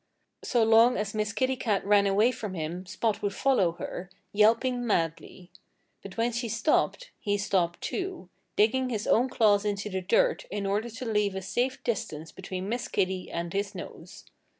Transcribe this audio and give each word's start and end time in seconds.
So 0.43 0.63
long 0.63 0.97
as 0.97 1.13
Miss 1.13 1.31
Kitty 1.31 1.55
Cat 1.57 1.85
ran 1.85 2.07
away 2.07 2.31
from 2.31 2.55
him 2.55 2.87
Spot 2.87 3.21
would 3.21 3.35
follow 3.35 3.73
her, 3.73 4.09
yelping 4.33 4.83
madly. 4.87 5.51
But 6.01 6.17
when 6.17 6.31
she 6.31 6.49
stopped, 6.49 7.11
he 7.19 7.37
stopped 7.37 7.81
too, 7.81 8.27
digging 8.55 8.89
his 8.89 9.05
own 9.05 9.29
claws 9.29 9.63
into 9.63 9.91
the 9.91 10.01
dirt 10.01 10.45
in 10.49 10.65
order 10.65 10.89
to 10.89 11.05
leave 11.05 11.35
a 11.35 11.41
safe 11.43 11.83
distance 11.83 12.31
between 12.31 12.67
Miss 12.67 12.87
Kitty 12.87 13.29
and 13.29 13.53
his 13.53 13.75
nose. 13.75 14.25